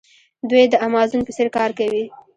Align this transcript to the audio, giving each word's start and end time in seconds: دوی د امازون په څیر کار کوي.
دوی 0.49 0.63
د 0.69 0.73
امازون 0.87 1.21
په 1.25 1.31
څیر 1.37 1.47
کار 1.57 1.69
کوي. 1.79 2.03